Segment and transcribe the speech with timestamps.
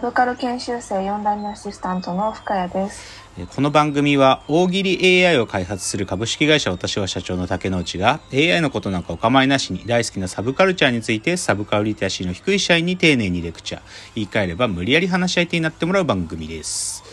[0.00, 3.20] サブカル研修生4代目アシスタントの深谷です。
[3.36, 13.82] えーこの番組は大喜利 AI を開発する株式会社私は社長の竹之内が AI のことなんかお構いなしに大好きなサブカルチャーについてサブカルリテラシーの低い社員に丁寧にレクチャー
[14.14, 17.04] 言い換えれば無理やり話し相手になってもらう番組です。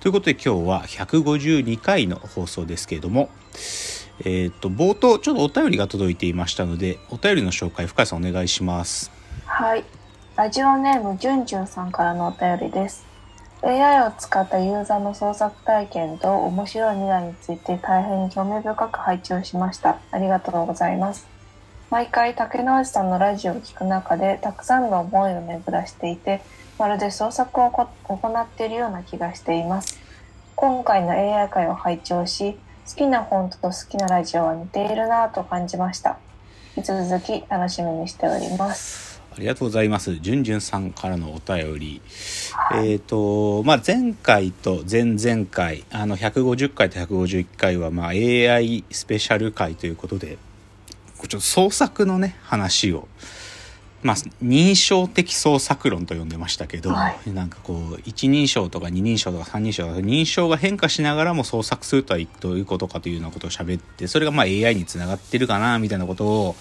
[0.00, 3.28] ということで今日は152回の放送ですけれども
[4.24, 9.12] えっ、と冒頭ちょっとお便りが届いていましたのでお便りの紹介深谷さんお願いします。
[9.44, 9.84] はい。
[10.36, 13.06] ラジオネームじゅんじゅんさんからのお便りです。
[13.62, 20.00] AI を使ったユーザーの創作体験と面白い未来について大変興味深く拝聴しました。
[20.10, 21.28] ありがとうございます。
[21.88, 26.42] 毎回竹之内さんのラジオを聞く中でたくさんの思いを巡らしていて、
[26.80, 30.00] まるで創作を行っているような気がしています。
[30.56, 32.58] 今回の AI 会を拝聴し、
[32.88, 36.18] 好きな本と好きなラジオは似ているなぁと感じました。
[36.76, 39.13] 引き続き楽しみにしております。
[39.36, 40.16] ありがとうございます。
[40.20, 42.00] じゅんじゅんさんからのお便り。
[42.76, 50.38] えっ、と、まあ、前回と前々回、あの、150回と151回は、まあ、AI スペシャル回ということで、
[51.18, 53.08] ちょっと創作のね、話を、
[54.04, 66.56] まあ、認証的創作論と呼んでましたけど、はなんかこう、一人称とか二人称とか三人称とか、認証が変化しながらも創作するとはどういうことかというようなことを喋って、それがまあ AI につながってるかな、みたいなことを、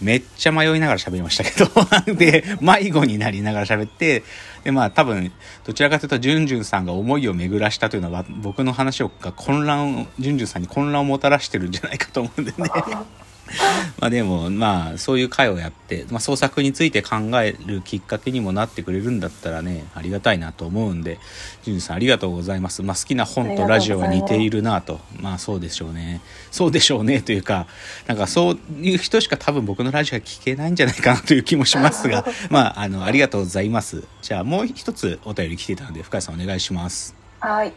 [0.00, 1.68] めっちゃ迷いながら喋りましたけど、
[2.14, 4.22] で、迷子になりながら喋って、
[4.64, 5.32] で、まあ多分、
[5.64, 12.68] どちらかというと、ジュンジュンさんが思いを巡らしたというのは、僕の話をが混乱を、ジュンジュンさんに混乱をもたらしてるんじゃないかと思うんでね。
[14.00, 21.18] まあでも、まあそういう会をやって、まあ創作について考えるきっかけにもなってくれるんだったらね、ありがたいなと思うんで、
[21.62, 22.82] ジュンジュンさんありがとうございます。
[22.82, 25.00] まあ好きな本とラジオが似ているなと。
[25.20, 26.20] まあそうでしょうね。
[26.50, 27.66] そうでしょうねというか、
[28.06, 34.04] なんかそういう人しか多分僕のラジオは聞けないんじゃないかなという気もしますが、 まああの、ありがとうございます。
[34.22, 37.14] じゃあもう一つお便り来てたので、深谷さんお願いします。
[37.40, 37.72] はい。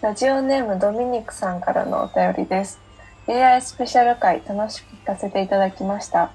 [0.00, 2.83] ラジオネームドミニクさんからのお便りです。
[3.26, 6.30] AI スペシャル回楽しく聞かせていただきました。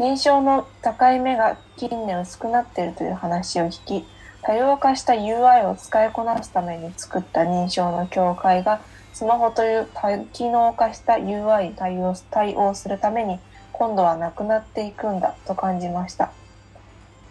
[0.00, 4.04] 認証の高い目が近年薄くなっているという話を聞き、
[4.42, 8.80] 多様化した UI を使いこなすために作った認証の境界が
[9.12, 13.38] スマホという多機能化した UI に対応対応するために
[13.70, 16.32] 今度はなくなっていくんだと感じました。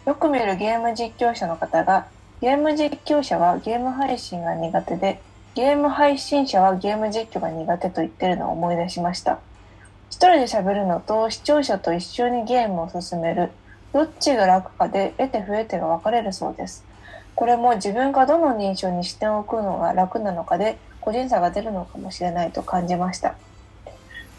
[0.05, 2.07] よく見るゲーム実況者の方が
[2.39, 5.21] ゲーム実況者はゲーム配信が苦手で
[5.55, 9.37] ゲーム配信者はゲーム実況が苦手と言ってるのを思い出しました。
[10.09, 13.51] 一人で喋るのと視聴者と一緒にゲームを進める、
[13.93, 16.83] どっちが楽かで得て増えてが分かれるそうです。
[17.35, 23.35] これも自分がどの認証に視点を置くのが楽なのかで個人差が出るのかもしれないと感じました。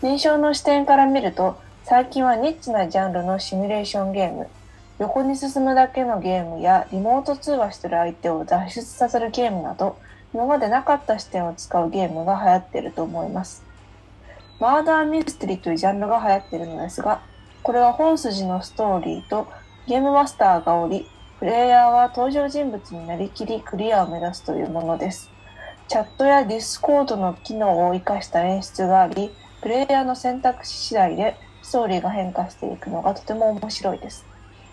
[0.03, 4.49] 認証の視点から見ると、最近はニッチなジャンルのシミュレーションゲーム、
[4.99, 9.97] 横に進むだけのゲームやリモート通話してる相手を脱出させるゲームなど、
[10.35, 13.63] 今までなかった視点を使うゲームが流行っていると思います。
[14.59, 17.23] マーダーミステリーというジャンルが流行っているのですが、
[17.63, 19.47] これは本筋のストーリーと
[19.87, 21.07] ゲームマスターがおり、
[21.39, 25.31] プレイヤーは登場人物になりきりクリアを目指すというものです。
[25.87, 29.31] チャットやディスコードの機能を活かした演出があり、
[29.63, 34.27] プレイヤーの選択肢次第でストーリーが変化していくのがとても面白いです。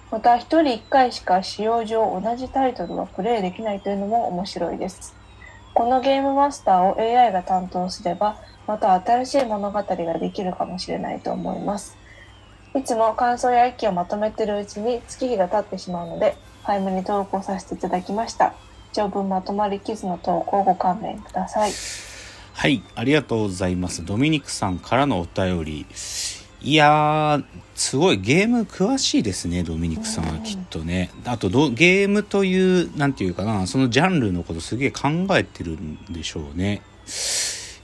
[0.10, 5.21] また、一人一回しか仕様上同じタイトルがプレイできないというのも面白いです。
[5.74, 8.38] このゲームマスターを AI が担当すれば、
[8.68, 11.98] また新しい物語ができるかもしれないと思います。
[12.76, 18.54] いつも感想や意見をまとめているうちに月日が経ってしまうので、早めに投稿させていただきました。
[18.94, 21.72] 長文まとまりきずの投稿をご勘弁ください。
[22.54, 24.06] はい、ありがとうございます。
[24.06, 25.86] ドミニクさんからのお便り。
[26.64, 31.10] いやー、すごいゲーム詳しいですね、ドミニクさんはきっとね。
[31.26, 36.84] あと、ゲームという、なんていうかな、そのジャンルのことすげえ考えてるんでしょうね。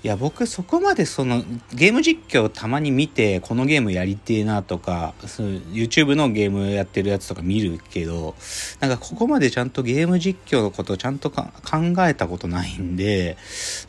[0.04, 1.44] いや、僕そこまでその、
[1.74, 8.36] ゲーム実況たまに見て、このゲームやりてえなとか、YouTube のゲームやってるやつとか見るけど、
[8.80, 13.38] なんかここまでちゃんとゲーム実況のことちゃんとか考えたことないんで、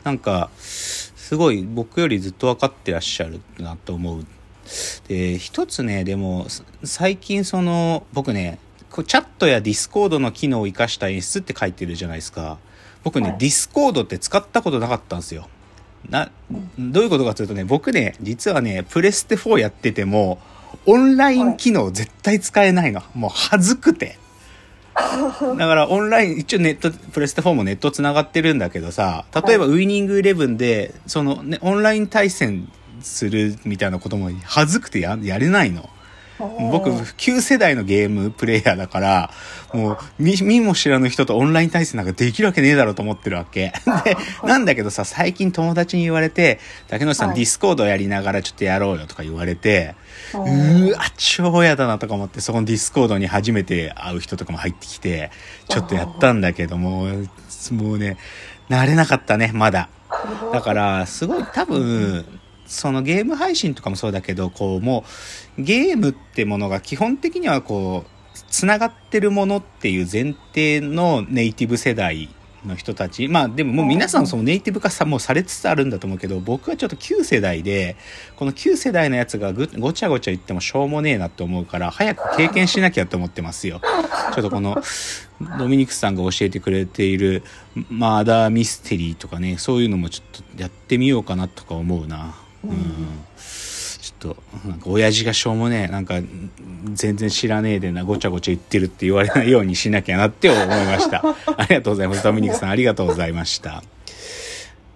[0.03, 4.25] なんか、すごい僕よりずっと分かってらっしゃるなと思う。
[5.07, 6.47] で、一つね、でも、
[6.83, 8.59] 最近その、僕ね、
[8.91, 12.57] こうチャットやディスコードの機能を活かした演出って書いてるじゃないですか。
[13.03, 15.47] 僕ね、はいディスコードって使ったことなかったんですよ。
[16.09, 16.31] な、
[16.77, 20.39] どういうことかというとね、僕ね、実はね、プレステ4やってても、
[20.85, 23.01] オンライン機能絶対使えないの。
[23.13, 24.17] もう恥ずくて。
[24.95, 32.69] だからオンライン、一応ネット、プレステ4もネット繋がってるんだけどさ、例えばウイニングイレブンで、そのね、オンライン対戦
[33.01, 35.89] するみたいなことも恥ずくてややれないの。
[36.71, 39.31] 僕、旧世代のゲームプレイヤーだから、
[39.73, 43.73] もう、見、見も知らぬ人とオンライン対戦なんかできるわけねえだろうと思ってるわけ。
[44.05, 49.95] で、なんだけどさ、最近友達に言われて、竹野内さん、はい Discord やりながらちょっとやろうよとか言われて、
[50.33, 55.31] うわ、超嫌だなとか思って、そこの Discord に初めて会う人とかも入ってきて、
[55.67, 57.05] ちょっとやったんだけども、
[57.71, 58.17] もうね、
[58.69, 59.89] 慣れなかったね、まだ。
[60.53, 62.25] だから、すごい多分、
[62.69, 65.03] そのゲーム配信とかもそうだけど、こう、も
[65.57, 68.19] う、ゲームってものが基本的にはこう、
[68.49, 72.29] つながってるものっていう前提のネイティブ世代
[72.65, 73.27] の人たち。
[73.27, 77.95] まあでももう皆さんそのネイティブ化さ、もうされつつあるんだと思うけど、僕はちょっと旧世代で、
[78.35, 83.81] この旧世代のやつがぐごちゃごちゃ言ってもしょうもねえなって思うから、早く経験しなきゃと思ってますよ。
[84.33, 84.81] ちょっとこの、
[85.57, 87.43] ドミニクスさんが教えてくれている
[87.89, 92.35] マーダーミステリーとかね、そういうのもちょっとやってみようかなとか思うな。
[92.63, 93.19] うん。
[94.01, 96.15] ちょっと、なんか親父がしょうもねえ、なんか
[96.93, 101.23] 全然知らねえでな、ごちゃごちゃ言ってるって言われないようにしなきゃなって思いました。
[101.57, 102.23] ありがとうございます。
[102.23, 103.83] ドミニクさんありがとうございました。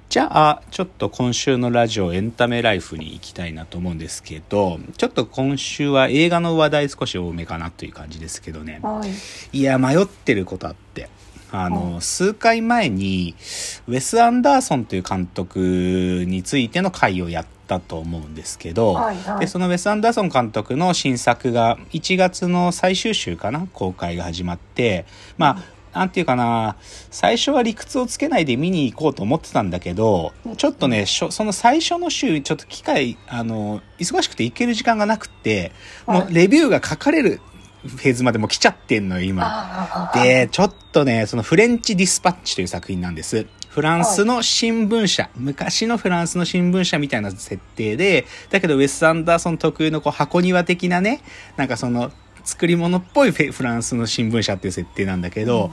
[0.09, 8.79] じゃあ、ちょっと今週のラジオエンタメライフに行きたいなと思うんですけど、ちょっと今週は映画の話題少し多めかなという感じですけどね。
[8.83, 9.01] は
[9.53, 9.57] い。
[9.57, 11.09] いや、迷ってることあって。
[11.55, 13.35] あの、数回前に、
[13.87, 19.39] ウェス・アンダーソンという監督についての回をやったと思うんですけど、はいはい。
[19.41, 25.05] で、そのウェス・アンダーソン監督の新作が1月の最終週かな公開が始まって、
[25.37, 25.63] ま
[25.93, 26.75] あ、なんていうかな、
[27.11, 35.71] 最初は理屈をつけないで見に行こうと思ってたんだけど、ちょっとね、その最初の週、ちょっと機会、あの、忙しくて行ける時間がなくって、
[36.07, 37.41] もうレビューが書かれる
[37.85, 40.11] フェーズまでもう来ちゃってんのよ、今。
[40.15, 43.47] で、ちょっとね、そのフレンチディスパッチという作品なんです。
[43.69, 51.21] フランスの新聞社、昔のフランスの新聞社みたいな設定で、だけどウェス・アンダーソン特有のこう箱庭的なね、
[51.57, 52.11] なんかその
[52.43, 55.71] 作り物っぽいフランスの新聞社っていう設定なんだけど、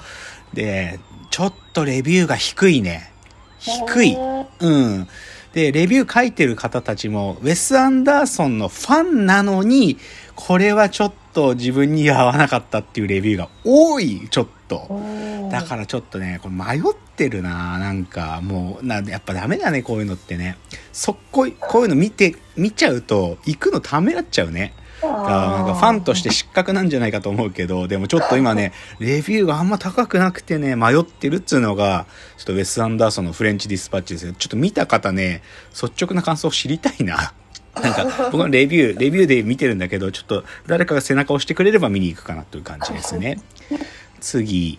[0.55, 0.99] で、
[1.31, 3.13] ちょっとレビューが低いね。
[3.59, 4.17] 低い。
[4.17, 5.09] うん。
[5.53, 9.99] で、レビュー書いてる方たちも、ウェス・アンダーソンのファンなのに、
[10.35, 15.51] これはちょっと自分に合わなかったっていうレビューが多い、ちょっと。
[15.51, 20.57] だからちょっとね、これ迷ってるななんか、もう、な、やっぱダメだね、こういうのってね。
[20.93, 24.75] そっこい、こういうの見て、見ちゃうと、行くのためらっちゃうね。
[25.03, 32.07] だからなんかファンとして失格なんじゃないかと思うけど、でもちょっと今ね、 レビューがあんま高くなくてね、迷ってるっつうのが、
[32.37, 34.35] ちょっとウェス・アンダーソンのフレンチディスパッチですよ。
[34.35, 37.33] ちょっと見た方ね、率直な感想を知りたいな。
[37.81, 43.39] なんか、僕のレビュー、レビューで見てるんだけど、ちょっと誰かが背中を押してくれれば見に行くかなという感じですね。
[44.21, 44.79] 次。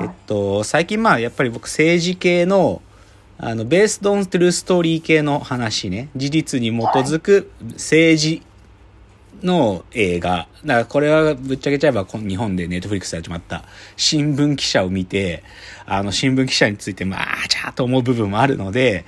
[0.00, 2.82] えっと、最近まあ、やっぱり僕政治系の、
[3.38, 8.42] あの、ベースドントゥルーストーリー系の話ね、事実に基づく政治
[9.42, 10.48] の映画。
[10.64, 13.64] だからこれはぶっちゃけちゃえばこ日本でネットフリックスで始まった
[13.96, 15.42] 新聞記者を見て、
[15.86, 19.04] あの新聞記者についてまあ、ちゃーと思う部分もあるので、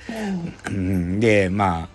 [0.67, 1.89] うん、で、まあ、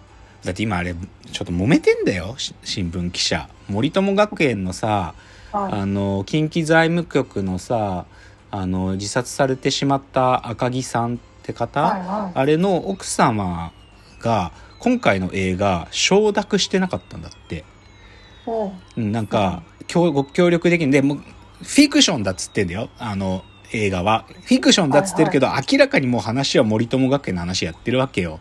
[0.44, 0.94] だって今あれ、
[1.32, 3.48] ちょっと揉めてんだよ、し新聞記者。
[3.68, 5.14] 森友学園のさ、
[5.56, 8.04] はいあの、近畿財務局のさ、
[8.50, 13.72] あの、自殺されてしまった赤木さんって方、はいはいあれの奥様
[14.20, 17.64] が、今回の映画、承諾してなかったんだって。
[18.96, 22.90] なんか、協ご協力できんで、もう、フィクションだっつってんだよ。
[22.98, 23.42] あの、
[23.72, 24.26] 映画は。
[24.28, 28.40] フィクションだっつってるけど、明らかにもう話は森友学園の話やってるわけよ。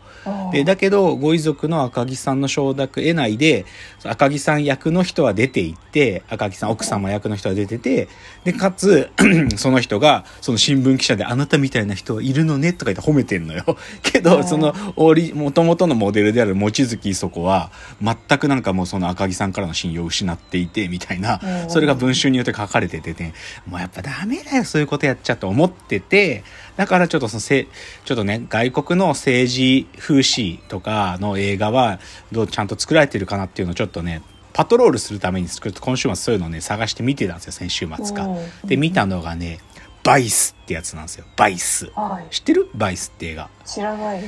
[0.51, 3.65] で、だけど、ご遺族の赤木さんの承諾得ないで、
[4.03, 8.07] 赤木さん役の人は出ていって、赤木さん奥様役の人は出てて、
[8.43, 9.09] で、かつ、
[9.57, 13.63] その人が、その新聞記者で、あなたみたいな人いるのね、とか言って褒めてんのよ。
[14.03, 17.71] けど、その、オリ、元々のモデルである望月磯子は、
[18.01, 21.69] 全くなんかもうその赤木さんからの信用を失っていて、みたいなう、ん。
[21.69, 23.33] それが文春によって書かれててね、
[23.67, 26.43] もうやっぱダメだよ、そういうことやっちゃと思ってて、
[26.77, 27.67] だからちょっとそのせ、
[28.03, 30.34] ちょっとね、外国の政治風刺
[30.67, 31.99] とかの映画は、
[32.31, 34.21] どうちゃんと作られてるかなっていうのをちょっとね、
[34.53, 38.67] パトロールするために作る今週末そういうのをね、探して見てたんですよ、先週末かうん。
[38.67, 39.59] で、見たのがね、
[40.03, 41.25] バイスってやつなんですよ。
[41.35, 41.91] バイス。
[41.95, 42.69] はい知ってる？
[42.75, 43.49] バイスって映画。
[43.65, 44.21] 知らない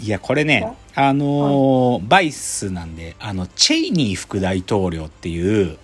[0.00, 5.78] いや、これね、あのーバイスなんで、あの、チェイニー副大統領っていう、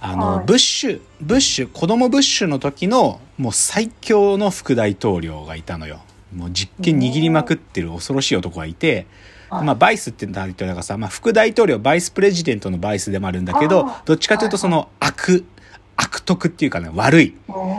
[0.00, 6.00] あの、はいブッシュ、ブッシュ、子供ブッシュの時の、もう最強の副大統領がいたのよ。
[6.34, 9.06] もう実権握りまくってる恐ろしい男がいて、
[9.48, 9.64] はい。
[9.64, 15.44] まあ、バイスって大統領がさ、まあ、副大統領バイスプレジデントのバイスでもあるんだけどどっちかというとその悪
[15.96, 17.34] 悪徳っていうかね悪い。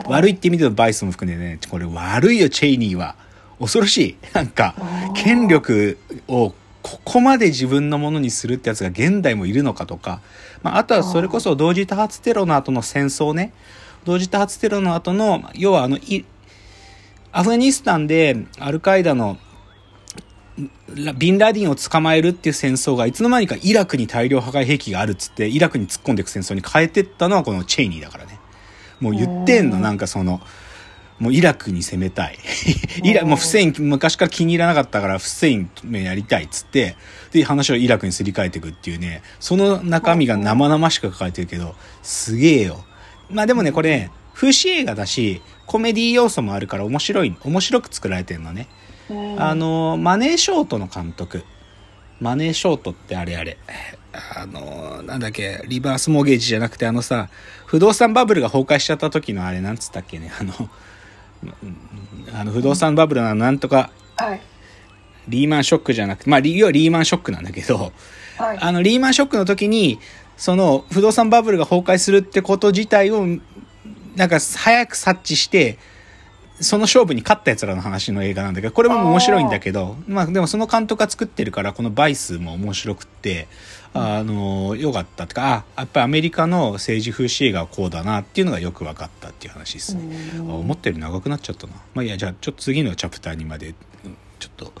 [0.06, 3.16] 悪いって意味でのバイスも含んでねこれ悪いよチェイニーは。
[3.58, 4.16] 恐ろしい。
[4.32, 4.74] なんか
[5.14, 10.20] 権力をここまで自分のものにするってやつが現代もいるのかとか、
[10.62, 13.52] まあ、あとはそれこそ同時多発テロの後の戦争ね。
[14.04, 16.24] 同時多発テロの後の要はあのい
[17.32, 19.38] アフガニスタンでアルカイダの
[20.94, 28.38] ラビンラディンを捕まえるっていう戦争がいつの間にかイラクに大量破壊兵器があるっつってイラクに突っ込んでいく戦争に変えてったのはこのチェイニーだからね。
[29.00, 30.40] もう言ってんのうんなんかその
[31.18, 32.38] もうイラクに攻めたい。
[33.02, 36.96] イラもうフセイン昔から気に入らなかったからフセインやりたいっつって
[37.32, 39.22] で話をイラクにすり替えていくっていうね。
[39.40, 42.84] その中身が生々しく書かれてるけどすげえよ。
[43.30, 45.40] まあでもねこれね風刺映画だし
[45.72, 48.68] コメディ要素もあるから面白い面白く作られてるのね。
[49.38, 51.44] あのマネーショートの監督。
[52.20, 53.56] マネーショートってあれあれ。
[54.36, 57.30] あのなんだっけリバースモーゲージじゃなくてあのさ
[57.64, 60.30] 不動産バブルが崩壊しちゃった時のあれなんつったっけね。
[60.38, 60.52] あの
[61.42, 61.76] うん
[62.38, 63.88] あの不動産バブルのなんとか
[64.18, 64.42] はい。
[65.28, 67.92] リーマンショックじゃなくてまあリ要はリーマンショックなんだけど
[68.36, 68.58] はい。
[68.60, 70.00] あのリーマンショックの時に
[70.36, 73.26] その不動産バブルが崩壊するってこと自体を
[74.16, 75.78] なんか早く察知して
[76.60, 83.48] その勝負に勝ったやつらの話の映画なんだけどこれも面白いんだけどまあでもその監督が作ってるからこのバイスも面白くって
[83.94, 90.02] あのよかったってかあやっぱりアメリカの政治風刺映画はこうだなっていうのがよく分かったっていう話ですね。
[90.38, 91.74] あ思ったより長くなっちゃったな。
[91.94, 94.72] まあいいやじゃあちょっと次のチャプターにまでうんちょっと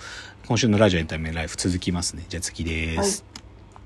[0.46, 2.24] 今週のラジオエンタメライフ続きますね。
[2.28, 3.22] じゃあ次です。
[3.22, 3.31] はい